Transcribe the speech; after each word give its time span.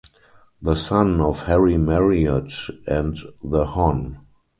The 0.63 0.73
son 0.73 1.21
of 1.21 1.43
Harry 1.43 1.77
Marriott 1.77 2.53
and 2.87 3.19
The 3.43 3.65
Hon. 3.67 4.17